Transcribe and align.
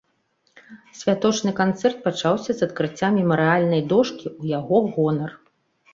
Святочны 0.99 1.51
канцэрт 1.59 1.97
пачаўся 2.07 2.51
з 2.61 2.65
адкрыцця 2.69 3.07
мемарыяльнай 3.19 3.81
дошкі 3.93 4.25
ў 4.41 4.59
яго 4.59 4.77
гонар. 4.97 5.31